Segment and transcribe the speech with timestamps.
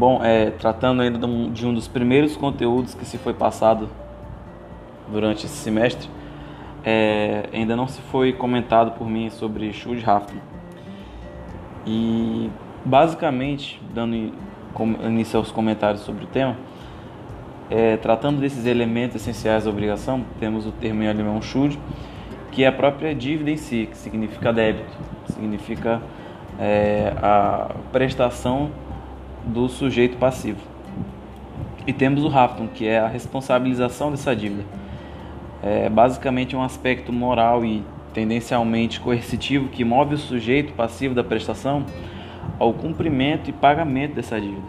[0.00, 1.18] Bom, é, tratando ainda
[1.52, 3.86] de um dos primeiros conteúdos que se foi passado
[5.12, 6.08] durante esse semestre,
[6.82, 10.38] é, ainda não se foi comentado por mim sobre Schultz Hafton.
[11.86, 12.48] E
[12.82, 14.32] basicamente, dando
[15.04, 16.56] início aos comentários sobre o tema,
[17.68, 21.78] é, tratando desses elementos essenciais da obrigação, temos o termo em alemão Schuld,
[22.52, 26.00] que é a própria dívida em si, que significa débito, significa
[26.58, 28.70] é, a prestação
[29.44, 30.60] do sujeito passivo.
[31.86, 34.64] E temos o Haftung, que é a responsabilização dessa dívida.
[35.62, 41.84] É basicamente um aspecto moral e tendencialmente coercitivo que move o sujeito passivo da prestação
[42.58, 44.66] ao cumprimento e pagamento dessa dívida.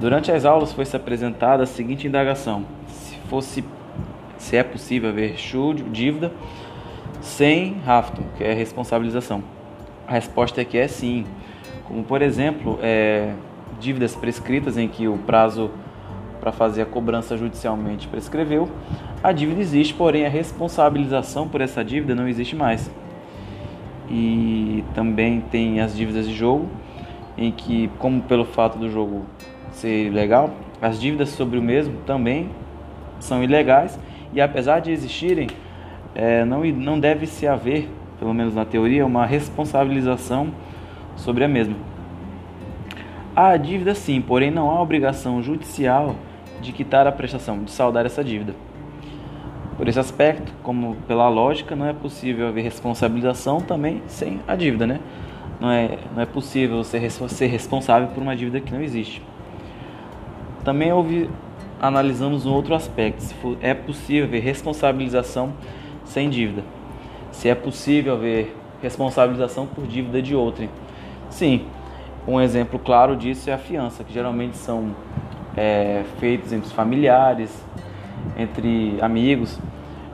[0.00, 3.64] Durante as aulas foi-se apresentada a seguinte indagação: se fosse
[4.38, 6.32] se é possível haver Schuld, dívida,
[7.20, 9.42] sem Haftung, que é responsabilização.
[10.06, 11.26] A resposta é que é sim.
[11.84, 13.32] Como por exemplo, é,
[13.80, 15.70] dívidas prescritas em que o prazo
[16.40, 18.68] para fazer a cobrança judicialmente prescreveu,
[19.22, 22.90] a dívida existe, porém a responsabilização por essa dívida não existe mais.
[24.08, 26.68] E também tem as dívidas de jogo,
[27.36, 29.24] em que, como pelo fato do jogo
[29.70, 32.50] ser ilegal, as dívidas sobre o mesmo também
[33.20, 33.98] são ilegais
[34.32, 35.48] e apesar de existirem,
[36.14, 40.48] é, não, não deve se haver, pelo menos na teoria, uma responsabilização
[41.16, 41.76] sobre a mesma.
[43.40, 46.16] Há dívida sim, porém não há obrigação judicial
[46.60, 48.52] de quitar a prestação, de saldar essa dívida.
[49.76, 54.88] Por esse aspecto, como pela lógica, não é possível haver responsabilização também sem a dívida,
[54.88, 54.98] né?
[55.60, 59.22] Não é, não é possível ser, ser responsável por uma dívida que não existe.
[60.64, 61.30] Também houve,
[61.80, 65.52] analisamos um outro aspecto, se for, é possível haver responsabilização
[66.04, 66.64] sem dívida.
[67.30, 70.68] Se é possível haver responsabilização por dívida de outrem.
[71.30, 71.64] Sim,
[72.28, 74.94] um exemplo claro disso é a fiança, que geralmente são
[75.56, 77.64] é, feitos entre familiares,
[78.36, 79.58] entre amigos,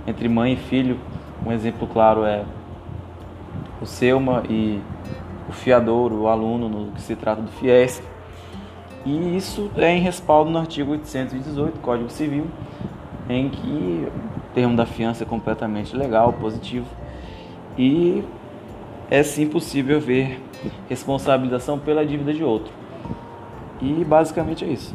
[0.06, 0.96] entre mãe e filho.
[1.44, 2.44] Um exemplo claro é
[3.82, 4.80] o Selma e
[5.48, 8.00] o fiador, o aluno, no que se trata do FIES.
[9.04, 12.46] E isso é em respaldo no artigo 818 do Código Civil,
[13.28, 16.86] em que o termo da fiança é completamente legal, positivo,
[17.76, 18.22] e
[19.10, 20.40] é sim possível ver
[20.88, 22.72] responsabilização pela dívida de outro.
[23.80, 24.94] E basicamente é isso.